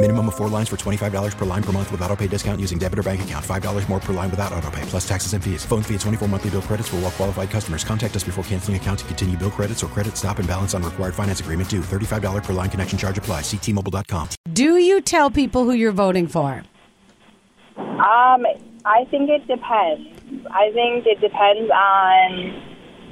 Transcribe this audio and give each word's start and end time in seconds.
Minimum 0.00 0.28
of 0.28 0.36
four 0.36 0.48
lines 0.48 0.68
for 0.68 0.76
$25 0.76 1.36
per 1.36 1.44
line 1.44 1.62
per 1.62 1.72
month 1.72 1.90
with 1.90 2.00
auto 2.02 2.14
pay 2.14 2.28
discount 2.28 2.60
using 2.60 2.78
debit 2.78 3.00
or 3.00 3.02
bank 3.02 3.22
account. 3.22 3.44
$5 3.44 3.88
more 3.88 3.98
per 3.98 4.12
line 4.12 4.30
without 4.30 4.52
auto 4.52 4.70
pay, 4.70 4.82
plus 4.82 5.06
taxes 5.06 5.32
and 5.32 5.42
fees. 5.42 5.64
Phone 5.64 5.82
fee 5.82 5.94
at 5.96 6.00
24 6.02 6.28
monthly 6.28 6.50
bill 6.50 6.62
credits 6.62 6.88
for 6.88 6.96
all 6.96 7.02
well 7.02 7.10
qualified 7.10 7.50
customers. 7.50 7.82
Contact 7.82 8.14
us 8.14 8.22
before 8.22 8.44
canceling 8.44 8.76
account 8.76 9.00
to 9.00 9.04
continue 9.06 9.36
bill 9.36 9.50
credits 9.50 9.82
or 9.82 9.88
credit 9.88 10.16
stop 10.16 10.38
and 10.38 10.46
balance 10.46 10.72
on 10.72 10.84
required 10.84 11.16
finance 11.16 11.40
agreement 11.40 11.68
due. 11.68 11.80
$35 11.80 12.44
per 12.44 12.52
line 12.52 12.70
connection 12.70 12.96
charge 12.96 13.18
apply. 13.18 13.40
Ctmobile.com. 13.40 14.28
Do 14.52 14.78
you 14.78 15.00
tell 15.00 15.32
people 15.32 15.64
who 15.64 15.72
you're 15.72 15.90
voting 15.90 16.28
for? 16.28 16.62
Um, 17.76 18.46
I 18.84 19.04
think 19.10 19.30
it 19.30 19.48
depends. 19.48 20.46
I 20.52 20.70
think 20.74 21.06
it 21.06 21.20
depends 21.20 21.70
on 21.72 22.62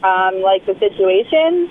um, 0.04 0.40
like 0.40 0.64
the 0.66 0.78
situation. 0.78 1.68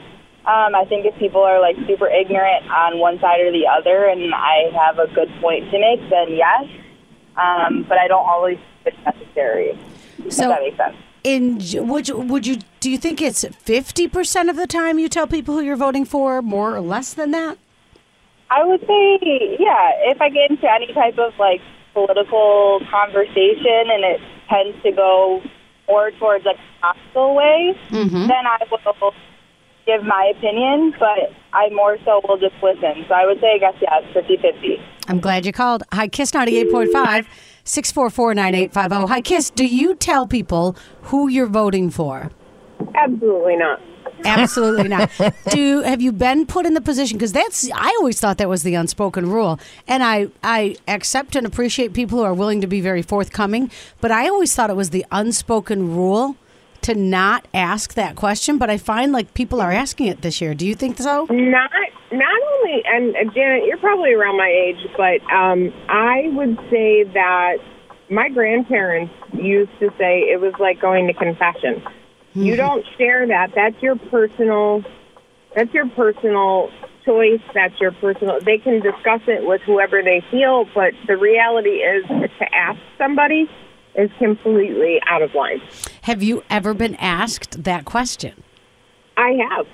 Um, 0.48 0.76
I 0.76 0.86
think 0.86 1.06
if 1.06 1.16
people 1.18 1.42
are 1.42 1.60
like 1.60 1.76
super 1.88 2.08
ignorant 2.08 2.70
on 2.70 3.00
one 3.00 3.20
side 3.20 3.42
or 3.42 3.52
the 3.52 3.66
other, 3.68 4.06
and 4.06 4.34
I 4.34 4.70
have 4.74 5.00
a 5.00 5.08
good 5.14 5.30
point 5.42 5.72
to 5.72 5.80
make, 5.80 6.08
then 6.10 6.34
yes. 6.34 6.66
Um, 7.36 7.84
but 7.90 7.98
I 7.98 8.08
don't 8.08 8.26
always 8.28 8.58
think 8.84 8.96
it's 8.96 9.06
necessary. 9.18 9.80
So- 10.30 10.50
that 10.50 10.62
makes 10.62 10.78
sense. 10.78 10.96
In 11.24 11.58
would 11.88 12.08
you, 12.08 12.18
would 12.20 12.46
you 12.46 12.58
do 12.80 12.92
you 12.92 13.00
think 13.00 13.20
it's 13.20 13.44
50% 13.44 14.48
of 14.48 14.56
the 14.58 14.68
time 14.68 15.00
you 15.00 15.10
tell 15.10 15.26
people 15.26 15.56
who 15.56 15.62
you're 15.62 15.76
voting 15.76 16.06
for, 16.06 16.44
more 16.44 16.76
or 16.76 16.82
less 16.82 17.16
than 17.16 17.32
that? 17.32 17.58
I 18.52 18.64
would 18.64 18.82
say, 18.82 19.58
yeah, 19.59 19.92
if 20.12 20.22
I 20.22 20.30
get 20.30 20.52
into 20.52 20.72
any 20.72 20.94
type 20.94 21.18
of 21.18 21.34
like 21.40 21.62
political 21.96 22.80
conversation 22.92 23.90
and 23.90 24.04
it 24.04 24.22
tends 24.48 24.84
to 24.84 24.92
go 24.92 25.42
more 25.90 26.12
towards 26.12 26.46
like 26.46 26.58
a 26.58 26.86
hostile 26.94 27.34
way, 27.34 27.76
then 27.90 28.32
I 28.32 28.59
will 28.70 28.78
give 29.86 30.03
my 30.03 30.33
opinion, 30.36 30.94
but 31.00 31.31
I 31.53 31.69
more 31.69 31.97
so 32.03 32.22
will 32.28 32.38
just 32.38 32.55
listen. 32.61 33.05
So 33.08 33.14
I 33.14 33.25
would 33.25 33.39
say, 33.39 33.53
I 33.55 33.58
guess, 33.59 33.75
yeah, 33.81 34.00
it's 34.02 34.14
50 34.14 34.38
50. 34.38 34.78
I'm 35.08 35.19
glad 35.19 35.45
you 35.45 35.52
called. 35.52 35.83
Hi, 35.91 36.08
Kiss 36.08 36.31
98.5 36.31 37.25
644 37.64 38.33
9850. 38.33 39.13
Hi, 39.13 39.22
Kiss. 39.22 39.50
Do 39.50 39.66
you 39.66 39.95
tell 39.95 40.28
people 40.28 40.75
who 41.03 41.28
you're 41.28 41.47
voting 41.47 41.89
for? 41.89 42.31
Absolutely 42.95 43.56
not. 43.56 43.81
Absolutely 44.23 44.88
not. 44.88 45.11
Do 45.50 45.81
have 45.81 46.02
you 46.02 46.11
been 46.11 46.45
put 46.45 46.66
in 46.66 46.73
the 46.73 46.81
position 46.81 47.17
because 47.17 47.33
that's 47.33 47.69
I 47.72 47.89
always 48.00 48.19
thought 48.19 48.38
that 48.38 48.50
was 48.50 48.63
the 48.63 48.75
unspoken 48.75 49.30
rule, 49.30 49.59
and 49.88 50.03
I 50.03 50.28
I 50.44 50.78
accept 50.88 51.35
and 51.35 51.45
appreciate 51.45 51.94
people 51.94 52.19
who 52.19 52.24
are 52.24 52.34
willing 52.34 52.62
to 52.62 52.68
be 52.68 52.81
very 52.81 53.01
forthcoming, 53.01 53.69
but 54.01 54.12
I 54.12 54.28
always 54.29 54.56
thought 54.56 54.69
it 54.69 54.75
was 54.75 54.91
the 54.91 55.06
unspoken 55.12 55.95
rule 55.95 56.38
to 56.85 56.94
not 56.94 57.47
ask 57.53 57.96
that 57.96 58.16
question. 58.16 58.57
But 58.57 58.69
I 58.69 58.78
find 58.78 59.12
like 59.12 59.34
people 59.34 59.59
are 59.59 59.72
asking 59.72 60.07
it 60.07 60.22
this 60.22 60.40
year. 60.40 60.53
Do 60.53 60.68
you 60.68 60.75
think 60.75 60.97
so? 60.97 61.25
Not 61.29 61.72
not 62.12 62.41
only, 62.53 62.84
and 62.85 63.16
uh, 63.16 63.34
Janet, 63.34 63.66
you're 63.66 63.78
probably 63.78 64.13
around 64.13 64.38
my 64.38 64.47
age, 64.47 64.78
but 64.95 65.22
um, 65.34 65.74
I 65.90 66.29
would 66.34 66.57
say 66.69 67.03
that 67.03 67.57
my 68.09 68.29
grandparents 68.29 69.13
used 69.34 69.72
to 69.79 69.90
say 69.97 70.22
it 70.31 70.40
was 70.40 70.53
like 70.59 70.79
going 70.79 71.07
to 71.07 71.13
confession. 71.13 71.84
You 72.35 72.57
don't 72.57 72.85
share 72.97 73.25
that. 73.28 73.53
That's 73.56 73.81
your 73.81 73.95
personal. 73.95 74.84
That's 75.56 75.74
your 75.74 75.88
personal 75.90 76.69
choice. 77.06 77.40
That's 77.53 77.79
your 77.79 77.94
personal. 77.94 78.40
They 78.41 78.57
can 78.57 78.81
discuss 78.81 79.22
it 79.28 79.47
with 79.47 79.62
whoever 79.62 80.03
they 80.03 80.22
feel, 80.29 80.66
but 80.75 80.94
the 81.07 81.16
reality 81.16 81.78
is 81.78 82.06
to 82.07 82.53
ask 82.53 82.78
somebody 82.97 83.50
is 83.97 84.09
completely 84.19 85.00
out 85.07 85.22
of 85.22 85.33
line. 85.33 85.61
Have 86.01 86.22
you 86.22 86.44
ever 86.50 86.73
been 86.73 86.95
asked 86.95 87.63
that 87.63 87.85
question? 87.85 88.44
I 89.17 89.38
have. 89.50 89.67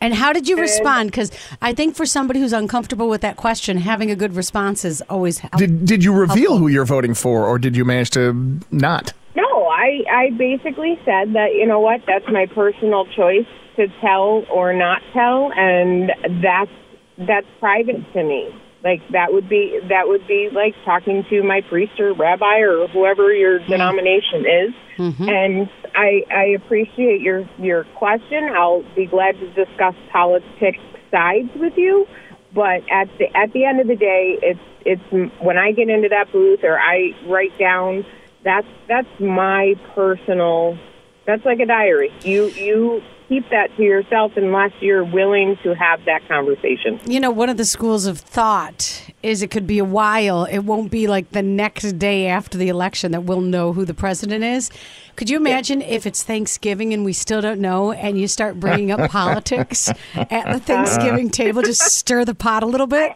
And 0.00 0.14
how 0.14 0.32
did 0.32 0.46
you 0.46 0.58
respond? 0.60 1.10
Because 1.10 1.30
I 1.62 1.72
think 1.72 1.96
for 1.96 2.06
somebody 2.06 2.38
who's 2.38 2.52
uncomfortable 2.52 3.08
with 3.08 3.22
that 3.22 3.36
question, 3.36 3.78
having 3.78 4.10
a 4.10 4.16
good 4.16 4.34
response 4.36 4.84
is 4.84 5.02
always 5.08 5.38
helpful. 5.38 5.58
Did 5.58 5.86
did 5.86 6.04
you 6.04 6.12
reveal 6.12 6.58
who 6.58 6.68
you're 6.68 6.84
voting 6.84 7.14
for, 7.14 7.46
or 7.46 7.58
did 7.58 7.76
you 7.76 7.84
manage 7.84 8.10
to 8.10 8.60
not? 8.70 9.12
No, 9.34 9.66
I 9.66 10.04
I 10.10 10.30
basically 10.36 11.00
said 11.04 11.34
that 11.34 11.54
you 11.54 11.66
know 11.66 11.80
what 11.80 12.02
that's 12.06 12.28
my 12.28 12.46
personal 12.46 13.06
choice 13.06 13.46
to 13.76 13.88
tell 14.00 14.44
or 14.50 14.72
not 14.74 15.00
tell, 15.12 15.50
and 15.56 16.12
that's 16.42 16.70
that's 17.18 17.46
private 17.58 18.12
to 18.12 18.22
me. 18.22 18.54
Like 18.86 19.02
that 19.08 19.32
would 19.32 19.48
be 19.48 19.80
that 19.88 20.06
would 20.06 20.28
be 20.28 20.48
like 20.52 20.76
talking 20.84 21.24
to 21.28 21.42
my 21.42 21.60
priest 21.62 21.98
or 21.98 22.12
rabbi 22.12 22.60
or 22.60 22.86
whoever 22.86 23.34
your 23.34 23.58
hmm. 23.58 23.70
denomination 23.70 24.46
is. 24.46 24.74
Mm-hmm. 24.96 25.28
And 25.28 25.70
I 25.92 26.22
I 26.30 26.44
appreciate 26.56 27.20
your 27.20 27.48
your 27.58 27.82
question. 27.96 28.44
I'll 28.54 28.84
be 28.94 29.06
glad 29.06 29.40
to 29.40 29.50
discuss 29.54 29.96
politics 30.12 30.78
sides 31.10 31.50
with 31.56 31.76
you. 31.76 32.06
But 32.54 32.84
at 32.88 33.08
the 33.18 33.36
at 33.36 33.52
the 33.52 33.64
end 33.64 33.80
of 33.80 33.88
the 33.88 33.96
day, 33.96 34.38
it's 34.40 34.60
it's 34.84 35.34
when 35.42 35.58
I 35.58 35.72
get 35.72 35.88
into 35.88 36.08
that 36.10 36.30
booth 36.30 36.62
or 36.62 36.78
I 36.78 37.10
write 37.26 37.58
down 37.58 38.06
that's 38.46 38.68
that's 38.86 39.08
my 39.18 39.74
personal 39.92 40.78
that's 41.26 41.44
like 41.44 41.58
a 41.58 41.66
diary 41.66 42.12
you 42.22 42.46
you 42.50 43.02
keep 43.28 43.48
that 43.50 43.74
to 43.76 43.82
yourself 43.82 44.32
unless 44.36 44.72
you're 44.80 45.04
willing 45.04 45.56
to 45.62 45.74
have 45.74 46.04
that 46.04 46.26
conversation 46.28 47.00
You 47.06 47.20
know, 47.20 47.30
one 47.30 47.48
of 47.48 47.56
the 47.56 47.64
schools 47.64 48.06
of 48.06 48.18
thought 48.18 49.10
is 49.22 49.42
it 49.42 49.50
could 49.50 49.66
be 49.66 49.78
a 49.78 49.84
while. 49.84 50.44
It 50.44 50.60
won't 50.60 50.90
be 50.90 51.06
like 51.06 51.30
the 51.30 51.42
next 51.42 51.98
day 51.98 52.26
after 52.28 52.56
the 52.56 52.68
election 52.68 53.12
that 53.12 53.24
we'll 53.24 53.40
know 53.40 53.72
who 53.72 53.84
the 53.84 53.94
president 53.94 54.44
is. 54.44 54.70
Could 55.16 55.30
you 55.30 55.36
imagine 55.36 55.82
if 55.82 56.06
it's 56.06 56.22
Thanksgiving 56.22 56.92
and 56.92 57.04
we 57.04 57.12
still 57.12 57.40
don't 57.40 57.60
know 57.60 57.92
and 57.92 58.18
you 58.18 58.28
start 58.28 58.60
bringing 58.60 58.90
up 58.90 59.10
politics 59.10 59.88
at 60.14 60.52
the 60.52 60.60
Thanksgiving 60.60 61.26
uh-huh. 61.26 61.44
table? 61.44 61.62
Just 61.62 61.82
stir 61.82 62.24
the 62.24 62.34
pot 62.34 62.62
a 62.62 62.66
little 62.66 62.86
bit? 62.86 63.12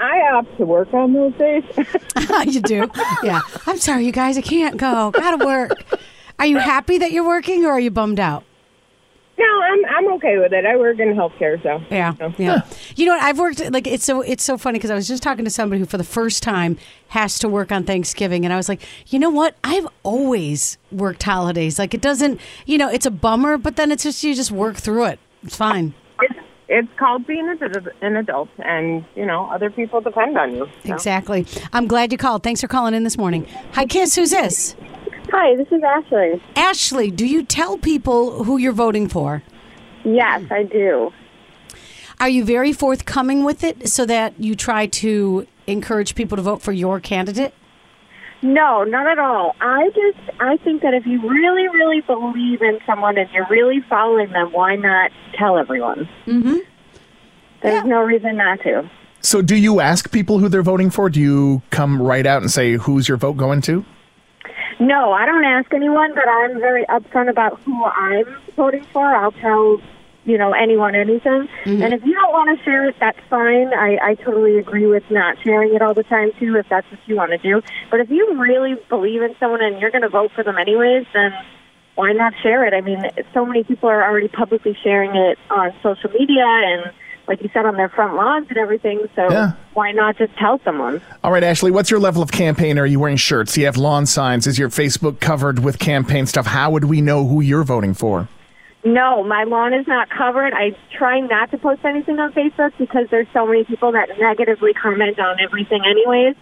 i 0.00 0.20
opt 0.32 0.56
to 0.58 0.66
work 0.66 0.92
on 0.92 1.12
those 1.12 1.32
days 1.34 1.62
you 2.52 2.60
do? 2.60 2.90
Yeah. 3.22 3.40
I'm 3.66 3.78
sorry, 3.78 4.04
you 4.04 4.12
guys. 4.12 4.36
I 4.36 4.40
can't 4.40 4.76
go. 4.76 5.12
Gotta 5.12 5.44
work. 5.44 5.84
Are 6.38 6.46
you 6.46 6.58
happy 6.58 6.98
that 6.98 7.12
you're 7.12 7.26
working 7.26 7.64
or 7.64 7.70
are 7.70 7.80
you 7.80 7.92
bummed 7.92 8.18
out? 8.18 8.44
No 9.44 9.52
i'm 9.62 9.80
i'm 9.96 10.12
okay 10.14 10.38
with 10.38 10.52
it 10.52 10.64
i 10.64 10.74
work 10.76 10.98
in 10.98 11.14
healthcare 11.14 11.62
so 11.62 11.80
Yeah, 11.90 12.14
yeah. 12.38 12.62
You 12.96 13.06
know 13.06 13.12
what? 13.14 13.22
I've 13.22 13.38
worked 13.38 13.60
like 13.72 13.86
it's 13.86 14.04
so 14.04 14.20
it's 14.22 14.42
so 14.44 14.56
funny 14.56 14.78
because 14.78 14.90
I 14.90 14.94
was 14.94 15.06
just 15.08 15.22
talking 15.22 15.44
to 15.44 15.50
somebody 15.50 15.80
who 15.80 15.86
for 15.86 15.98
the 15.98 16.10
first 16.18 16.42
time 16.42 16.76
has 17.08 17.38
to 17.40 17.48
work 17.48 17.70
on 17.72 17.84
Thanksgiving, 17.84 18.44
and 18.44 18.52
I 18.52 18.56
was 18.56 18.68
like, 18.68 18.82
you 19.08 19.18
know 19.18 19.30
what? 19.30 19.56
I've 19.62 19.86
always 20.02 20.78
worked 20.92 21.22
holidays. 21.22 21.78
Like 21.78 21.92
it 21.94 22.00
doesn't, 22.00 22.40
you 22.66 22.78
know, 22.78 22.88
it's 22.88 23.06
a 23.06 23.10
bummer, 23.10 23.58
but 23.58 23.76
then 23.76 23.90
it's 23.92 24.02
just 24.04 24.22
you 24.24 24.34
just 24.34 24.50
work 24.50 24.76
through 24.76 25.04
it. 25.06 25.18
It's 25.42 25.56
fine. 25.56 25.94
it's 26.20 26.38
it's 26.68 26.88
called 26.98 27.26
being 27.26 27.48
an 27.48 27.58
an 28.00 28.16
adult 28.16 28.48
and 28.58 29.04
you 29.14 29.26
know 29.26 29.46
other 29.52 29.70
people 29.70 30.00
depend 30.00 30.38
on 30.38 30.52
you 30.56 30.66
so. 30.84 30.94
Exactly. 30.94 31.46
I'm 31.72 31.86
glad 31.86 32.12
you 32.12 32.18
called. 32.18 32.42
Thanks 32.42 32.60
for 32.60 32.68
calling 32.68 32.94
in 32.94 33.02
this 33.04 33.18
morning. 33.18 33.46
Hi, 33.72 33.84
Kiss. 33.86 34.14
Who's 34.16 34.30
this? 34.30 34.76
Hi, 35.36 35.56
this 35.56 35.66
is 35.72 35.82
Ashley. 35.82 36.40
Ashley. 36.54 37.10
Do 37.10 37.26
you 37.26 37.42
tell 37.42 37.76
people 37.76 38.44
who 38.44 38.56
you're 38.56 38.70
voting 38.70 39.08
for? 39.08 39.42
Yes, 40.04 40.44
I 40.48 40.62
do. 40.62 41.12
Are 42.20 42.28
you 42.28 42.44
very 42.44 42.72
forthcoming 42.72 43.42
with 43.42 43.64
it 43.64 43.88
so 43.88 44.06
that 44.06 44.38
you 44.38 44.54
try 44.54 44.86
to 44.86 45.44
encourage 45.66 46.14
people 46.14 46.36
to 46.36 46.42
vote 46.42 46.62
for 46.62 46.70
your 46.70 47.00
candidate? 47.00 47.52
No, 48.42 48.84
not 48.84 49.08
at 49.08 49.18
all. 49.18 49.56
I 49.60 49.88
just 49.88 50.40
I 50.40 50.56
think 50.58 50.82
that 50.82 50.94
if 50.94 51.04
you 51.04 51.20
really, 51.28 51.66
really 51.66 52.00
believe 52.02 52.62
in 52.62 52.78
someone 52.86 53.18
and 53.18 53.28
you're 53.32 53.48
really 53.50 53.80
following 53.88 54.30
them, 54.30 54.52
why 54.52 54.76
not 54.76 55.10
tell 55.36 55.58
everyone? 55.58 56.08
Mm-hmm. 56.26 56.58
There's 57.60 57.84
no 57.84 58.02
reason 58.02 58.36
not 58.36 58.60
to. 58.60 58.88
So, 59.20 59.42
do 59.42 59.56
you 59.56 59.80
ask 59.80 60.12
people 60.12 60.38
who 60.38 60.48
they're 60.48 60.62
voting 60.62 60.90
for? 60.90 61.10
Do 61.10 61.18
you 61.18 61.62
come 61.70 62.00
right 62.00 62.24
out 62.24 62.42
and 62.42 62.52
say 62.52 62.74
who's 62.74 63.08
your 63.08 63.16
vote 63.16 63.36
going 63.36 63.62
to? 63.62 63.84
No, 64.80 65.12
I 65.12 65.26
don't 65.26 65.44
ask 65.44 65.72
anyone, 65.72 66.14
but 66.14 66.28
I'm 66.28 66.58
very 66.58 66.84
upfront 66.86 67.30
about 67.30 67.60
who 67.60 67.84
I'm 67.84 68.24
voting 68.56 68.84
for. 68.92 69.04
I'll 69.04 69.32
tell, 69.32 69.80
you 70.24 70.36
know, 70.38 70.52
anyone 70.52 70.94
anything. 70.94 71.48
Mm-hmm. 71.64 71.82
And 71.82 71.94
if 71.94 72.04
you 72.04 72.14
don't 72.14 72.32
want 72.32 72.58
to 72.58 72.64
share 72.64 72.88
it, 72.88 72.96
that's 72.98 73.18
fine. 73.30 73.72
I, 73.72 73.98
I 74.02 74.14
totally 74.16 74.58
agree 74.58 74.86
with 74.86 75.04
not 75.10 75.36
sharing 75.42 75.74
it 75.74 75.82
all 75.82 75.94
the 75.94 76.02
time, 76.02 76.32
too, 76.38 76.56
if 76.56 76.68
that's 76.68 76.90
what 76.90 77.00
you 77.06 77.16
want 77.16 77.30
to 77.30 77.38
do. 77.38 77.62
But 77.90 78.00
if 78.00 78.10
you 78.10 78.34
really 78.40 78.74
believe 78.88 79.22
in 79.22 79.34
someone 79.38 79.62
and 79.62 79.80
you're 79.80 79.90
going 79.90 80.02
to 80.02 80.08
vote 80.08 80.32
for 80.34 80.42
them 80.42 80.58
anyways, 80.58 81.06
then 81.14 81.32
why 81.94 82.12
not 82.12 82.34
share 82.42 82.66
it? 82.66 82.74
I 82.74 82.80
mean, 82.80 83.02
so 83.32 83.46
many 83.46 83.62
people 83.62 83.88
are 83.88 84.02
already 84.02 84.28
publicly 84.28 84.76
sharing 84.82 85.14
it 85.14 85.38
on 85.50 85.72
social 85.82 86.10
media 86.10 86.44
and, 86.44 86.92
like 87.26 87.42
you 87.42 87.50
said, 87.54 87.64
on 87.66 87.76
their 87.76 87.88
front 87.88 88.14
lawns 88.14 88.46
and 88.48 88.58
everything. 88.58 89.00
So 89.16 89.30
Yeah. 89.30 89.52
why 89.72 89.92
not 89.92 90.16
just 90.18 90.36
tell 90.36 90.60
someone? 90.64 91.00
All 91.22 91.32
right, 91.32 91.42
Ashley, 91.44 91.70
what's 91.70 91.90
your 91.90 92.00
level 92.00 92.22
of 92.22 92.30
campaign? 92.32 92.78
Are 92.78 92.86
you 92.86 93.00
wearing 93.00 93.16
shirts? 93.16 93.54
Do 93.54 93.60
you 93.60 93.66
have 93.66 93.76
lawn 93.76 94.06
signs? 94.06 94.46
Is 94.46 94.58
your 94.58 94.68
Facebook 94.68 95.20
covered 95.20 95.64
with 95.64 95.78
campaign 95.78 96.26
stuff? 96.26 96.46
How 96.46 96.70
would 96.70 96.84
we 96.84 97.00
know 97.00 97.26
who 97.26 97.40
you're 97.40 97.64
voting 97.64 97.94
for? 97.94 98.28
No, 98.84 99.24
my 99.24 99.44
lawn 99.44 99.72
is 99.72 99.86
not 99.86 100.10
covered. 100.10 100.52
I 100.52 100.76
try 100.96 101.18
not 101.20 101.50
to 101.52 101.58
post 101.58 101.80
anything 101.84 102.18
on 102.18 102.32
Facebook 102.32 102.72
because 102.78 103.06
there's 103.10 103.26
so 103.32 103.46
many 103.46 103.64
people 103.64 103.92
that 103.92 104.08
negatively 104.18 104.74
comment 104.74 105.18
on 105.18 105.40
everything 105.40 105.80
anyways. 105.86 106.36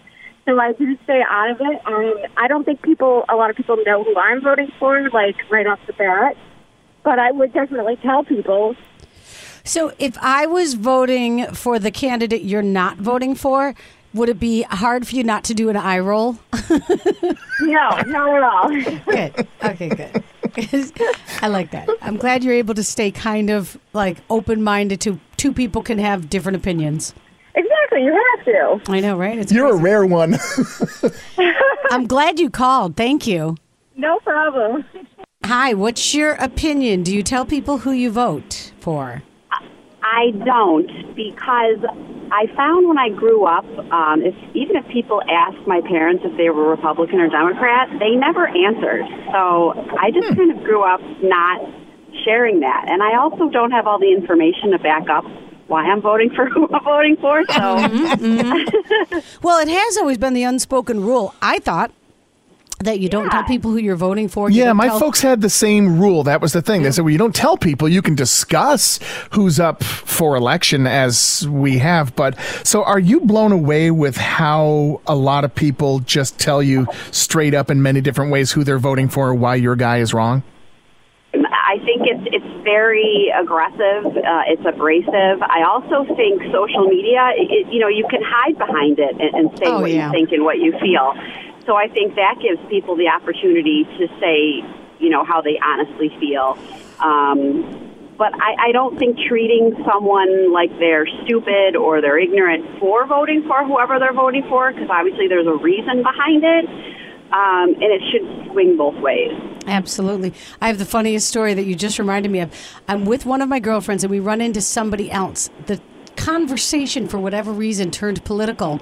So 0.45 0.59
I 0.59 0.73
do 0.73 0.97
stay 1.05 1.23
out 1.25 1.51
of 1.51 1.61
it. 1.61 1.81
Um, 1.85 2.13
I 2.35 2.49
don't 2.49 2.65
think 2.65 2.81
people, 2.81 3.23
a 3.29 3.35
lot 3.37 3.49
of 3.49 3.55
people 3.55 3.77
know 3.85 4.03
who 4.03 4.17
I'm 4.19 4.41
voting 4.41 4.69
for, 4.77 5.09
like 5.11 5.37
right 5.49 5.65
off 5.65 5.79
the 5.87 5.93
bat. 5.93 6.35
But 7.05 7.17
I 7.17 7.31
would 7.31 7.53
definitely 7.53 7.95
tell 7.97 8.25
people. 8.25 8.75
So 9.63 9.93
if 9.97 10.17
I 10.21 10.45
was 10.45 10.73
voting 10.73 11.47
for 11.53 11.79
the 11.79 11.91
candidate 11.91 12.41
you're 12.41 12.61
not 12.61 12.97
voting 12.97 13.33
for, 13.33 13.73
would 14.13 14.29
it 14.29 14.39
be 14.39 14.63
hard 14.63 15.07
for 15.07 15.15
you 15.15 15.23
not 15.23 15.43
to 15.45 15.53
do 15.53 15.69
an 15.69 15.77
eye 15.77 15.99
roll? 15.99 16.37
No, 17.61 17.89
not 18.07 18.35
at 18.35 18.43
all. 18.43 18.69
good. 19.05 19.47
Okay, 19.63 19.87
good. 19.87 20.23
I 21.41 21.47
like 21.47 21.71
that. 21.71 21.87
I'm 22.01 22.17
glad 22.17 22.43
you're 22.43 22.53
able 22.53 22.73
to 22.73 22.83
stay 22.83 23.09
kind 23.09 23.49
of 23.49 23.77
like 23.93 24.17
open 24.29 24.63
minded 24.63 24.99
to 25.01 25.19
two 25.37 25.53
people 25.53 25.81
can 25.81 25.97
have 25.97 26.29
different 26.29 26.57
opinions. 26.57 27.13
Exactly, 27.55 28.03
you 28.03 28.11
have 28.11 28.45
to. 28.45 28.91
I 28.91 28.99
know, 28.99 29.17
right? 29.17 29.37
It's 29.37 29.51
You're 29.51 29.73
a 29.73 29.77
rare 29.77 30.05
one. 30.05 30.35
I'm 31.91 32.05
glad 32.05 32.39
you 32.39 32.49
called. 32.49 32.97
Thank 32.97 33.27
you. 33.27 33.55
No 33.95 34.19
problem. 34.19 34.83
Hi, 35.45 35.73
what's 35.73 36.13
your 36.13 36.33
opinion? 36.33 37.03
Do 37.03 37.15
you 37.15 37.23
tell 37.23 37.45
people 37.45 37.79
who 37.79 37.91
you 37.91 38.11
vote 38.11 38.73
for? 38.79 39.23
I 40.03 40.31
don't 40.45 41.15
because 41.15 41.79
I 42.31 42.47
found 42.55 42.87
when 42.87 42.97
I 42.97 43.09
grew 43.09 43.45
up, 43.45 43.65
um, 43.91 44.21
if 44.21 44.35
even 44.53 44.75
if 44.75 44.87
people 44.89 45.21
asked 45.29 45.65
my 45.67 45.81
parents 45.81 46.23
if 46.25 46.35
they 46.35 46.49
were 46.49 46.69
Republican 46.69 47.19
or 47.19 47.29
Democrat, 47.29 47.89
they 47.99 48.15
never 48.15 48.47
answered. 48.47 49.05
So 49.31 49.71
I 49.97 50.11
just 50.11 50.27
hmm. 50.27 50.35
kind 50.35 50.51
of 50.51 50.63
grew 50.63 50.83
up 50.83 50.99
not 51.21 51.61
sharing 52.25 52.59
that, 52.61 52.85
and 52.87 53.01
I 53.01 53.17
also 53.17 53.49
don't 53.49 53.71
have 53.71 53.87
all 53.87 53.99
the 53.99 54.11
information 54.11 54.71
to 54.71 54.79
back 54.79 55.09
up 55.09 55.25
why 55.67 55.83
I'm 55.83 56.01
voting 56.01 56.29
for 56.35 56.45
who 56.53 56.67
I'm 56.73 56.83
voting 56.83 57.17
for. 57.17 57.43
So 57.45 57.61
mm-hmm, 57.61 58.25
mm-hmm. 58.25 59.19
Well, 59.41 59.59
it 59.59 59.69
has 59.69 59.97
always 59.97 60.17
been 60.17 60.33
the 60.33 60.43
unspoken 60.43 61.03
rule. 61.03 61.33
I 61.41 61.59
thought 61.59 61.91
that 62.83 62.99
you 62.99 63.09
don't 63.09 63.29
tell 63.29 63.43
people 63.43 63.71
who 63.71 63.77
you're 63.77 63.95
voting 63.95 64.27
for. 64.27 64.49
You 64.49 64.63
Yeah, 64.63 64.73
my 64.73 64.87
tell- 64.87 64.99
folks 64.99 65.21
had 65.21 65.41
the 65.41 65.49
same 65.49 65.99
rule. 65.99 66.23
That 66.23 66.41
was 66.41 66.53
the 66.53 66.61
thing. 66.61 66.83
They 66.83 66.91
said, 66.91 67.03
well, 67.03 67.11
you 67.11 67.17
don't 67.17 67.35
tell 67.35 67.57
people. 67.57 67.87
You 67.89 68.01
can 68.01 68.15
discuss 68.15 68.99
who's 69.31 69.59
up 69.59 69.83
for 69.83 70.35
election 70.35 70.85
as 70.87 71.47
we 71.49 71.77
have. 71.79 72.15
But 72.15 72.37
so 72.63 72.83
are 72.83 72.99
you 72.99 73.19
blown 73.21 73.51
away 73.51 73.91
with 73.91 74.17
how 74.17 75.01
a 75.07 75.15
lot 75.15 75.43
of 75.43 75.53
people 75.55 75.99
just 75.99 76.39
tell 76.39 76.61
you 76.63 76.87
straight 77.11 77.53
up 77.53 77.69
in 77.71 77.81
many 77.81 78.01
different 78.01 78.31
ways 78.31 78.51
who 78.51 78.63
they're 78.63 78.79
voting 78.79 79.09
for 79.09 79.29
or 79.29 79.33
why 79.35 79.55
your 79.55 79.75
guy 79.75 79.97
is 79.99 80.13
wrong? 80.13 80.43
I 81.35 81.77
think 81.85 82.01
it's 82.05 82.27
it's 82.31 82.63
very 82.63 83.33
aggressive. 83.35 84.05
Uh, 84.05 84.43
it's 84.47 84.61
abrasive. 84.63 85.41
I 85.41 85.63
also 85.67 86.05
think 86.15 86.41
social 86.51 86.85
media, 86.87 87.31
it, 87.35 87.73
you 87.73 87.79
know, 87.79 87.87
you 87.87 88.05
can 88.11 88.21
hide 88.23 88.57
behind 88.59 88.99
it 88.99 89.15
and, 89.19 89.33
and 89.49 89.57
say 89.57 89.65
Oh, 89.65 89.81
what 89.81 89.89
yeah. 89.91 90.05
you 90.07 90.11
think 90.11 90.31
and 90.31 90.43
what 90.43 90.59
you 90.59 90.73
feel. 90.79 91.13
So 91.65 91.75
I 91.75 91.87
think 91.87 92.15
that 92.15 92.35
gives 92.41 92.59
people 92.69 92.95
the 92.95 93.07
opportunity 93.07 93.85
to 93.97 94.07
say, 94.19 94.63
you 94.99 95.09
know, 95.09 95.23
how 95.23 95.41
they 95.41 95.59
honestly 95.63 96.09
feel. 96.19 96.57
Um, 96.99 98.15
but 98.17 98.33
I, 98.35 98.69
I 98.69 98.71
don't 98.71 98.97
think 98.99 99.17
treating 99.27 99.73
someone 99.85 100.53
like 100.53 100.69
they're 100.77 101.07
stupid 101.25 101.75
or 101.75 101.99
they're 102.01 102.19
ignorant 102.19 102.79
for 102.79 103.05
voting 103.07 103.43
for 103.47 103.65
whoever 103.65 103.97
they're 103.97 104.13
voting 104.13 104.43
for, 104.49 104.71
because 104.71 104.89
obviously 104.89 105.27
there's 105.27 105.47
a 105.47 105.55
reason 105.55 106.03
behind 106.03 106.43
it, 106.43 106.65
um, 107.31 107.73
and 107.73 107.83
it 107.83 108.01
should 108.11 108.51
swing 108.51 108.77
both 108.77 108.95
ways. 109.01 109.31
Absolutely. 109.65 110.33
I 110.61 110.67
have 110.67 110.77
the 110.77 110.85
funniest 110.85 111.27
story 111.27 111.53
that 111.53 111.65
you 111.65 111.75
just 111.75 111.97
reminded 111.97 112.31
me 112.31 112.41
of. 112.41 112.53
I'm 112.87 113.05
with 113.05 113.25
one 113.25 113.41
of 113.41 113.49
my 113.49 113.59
girlfriends 113.59 114.03
and 114.03 114.11
we 114.11 114.19
run 114.19 114.41
into 114.41 114.61
somebody 114.61 115.09
else. 115.09 115.49
The 115.65 115.81
conversation, 116.15 117.07
for 117.07 117.17
whatever 117.17 117.51
reason, 117.51 117.89
turned 117.89 118.23
political. 118.25 118.79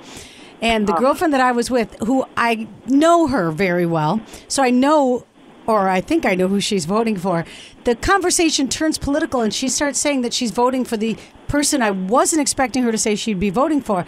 And 0.61 0.87
the 0.87 0.93
ah. 0.93 0.99
girlfriend 0.99 1.33
that 1.33 1.41
I 1.41 1.51
was 1.51 1.71
with, 1.71 1.95
who 1.99 2.25
I 2.37 2.67
know 2.87 3.27
her 3.27 3.51
very 3.51 3.85
well, 3.85 4.21
so 4.47 4.61
I 4.61 4.69
know, 4.69 5.25
or 5.65 5.89
I 5.89 6.01
think 6.01 6.25
I 6.25 6.35
know 6.35 6.47
who 6.47 6.59
she's 6.59 6.85
voting 6.85 7.17
for, 7.17 7.45
the 7.83 7.95
conversation 7.95 8.69
turns 8.69 8.97
political 8.97 9.41
and 9.41 9.53
she 9.53 9.69
starts 9.69 9.99
saying 9.99 10.21
that 10.21 10.33
she's 10.33 10.51
voting 10.51 10.85
for 10.85 10.97
the 10.97 11.17
person 11.47 11.81
I 11.81 11.91
wasn't 11.91 12.41
expecting 12.41 12.83
her 12.83 12.91
to 12.91 12.97
say 12.97 13.15
she'd 13.15 13.39
be 13.39 13.49
voting 13.49 13.81
for. 13.81 14.05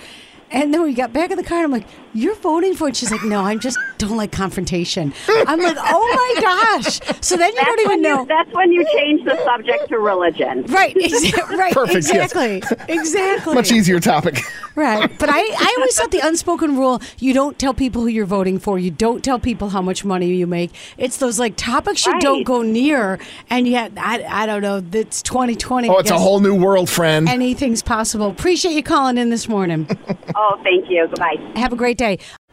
And 0.53 0.71
then 0.71 0.83
we 0.83 0.93
got 0.93 1.11
back 1.11 1.31
in 1.31 1.37
the 1.37 1.43
car, 1.43 1.57
and 1.57 1.65
I'm 1.65 1.71
like, 1.71 1.87
"You're 2.13 2.35
voting 2.35 2.75
for 2.75 2.87
it?" 2.87 2.95
She's 2.95 3.09
like, 3.09 3.23
"No, 3.23 3.41
I 3.41 3.55
just 3.55 3.75
don't 3.97 4.15
like 4.15 4.31
confrontation." 4.31 5.11
I'm 5.27 5.59
like, 5.59 5.77
"Oh 5.79 6.33
my 6.35 6.41
gosh!" 6.41 6.99
So 7.21 7.35
then 7.35 7.49
you 7.49 7.55
That's 7.55 7.65
don't 7.65 7.79
even 7.79 7.89
when 7.89 8.01
know. 8.03 8.19
You, 8.21 8.27
that's 8.27 8.53
when 8.53 8.71
you 8.71 8.85
change 8.93 9.25
the 9.25 9.35
subject 9.43 9.89
to 9.89 9.97
religion. 9.97 10.63
Right, 10.67 10.95
exa- 10.95 11.57
right, 11.57 11.73
Perfect, 11.73 12.05
yes. 12.13 12.31
exactly, 12.31 12.61
exactly. 12.87 13.55
Much 13.55 13.71
easier 13.71 13.99
topic. 13.99 14.41
Right, 14.75 15.09
but 15.19 15.29
I, 15.29 15.39
I 15.39 15.75
always 15.77 15.95
thought 15.97 16.11
the 16.11 16.19
unspoken 16.25 16.77
rule: 16.77 17.01
you 17.19 17.33
don't 17.33 17.59
tell 17.59 17.73
people 17.73 18.01
who 18.01 18.07
you're 18.07 18.25
voting 18.25 18.57
for. 18.59 18.79
You 18.79 18.89
don't 18.91 19.23
tell 19.23 19.37
people 19.39 19.69
how 19.69 19.81
much 19.81 20.03
money 20.03 20.27
you 20.33 20.47
make. 20.47 20.71
It's 20.97 21.17
those 21.17 21.39
like 21.39 21.55
topics 21.55 22.05
you 22.05 22.19
don't 22.19 22.43
go 22.43 22.61
near, 22.63 23.19
and 23.49 23.67
yet 23.67 23.91
I, 23.97 24.23
I 24.23 24.45
don't 24.45 24.61
know. 24.61 24.81
It's 24.93 25.21
2020. 25.21 25.89
Oh, 25.89 25.97
it's 25.97 26.09
a 26.09 26.17
whole 26.17 26.39
new 26.39 26.55
world, 26.55 26.89
friend. 26.89 27.29
Anything's 27.29 27.83
possible. 27.83 28.27
Appreciate 28.29 28.73
you 28.73 28.83
calling 28.83 29.17
in 29.17 29.29
this 29.29 29.47
morning. 29.47 29.87
Oh, 30.35 30.59
thank 30.63 30.89
you. 30.89 31.07
Goodbye. 31.07 31.35
Have 31.57 31.73
a 31.73 31.75
great 31.75 31.97
day. 31.97 32.17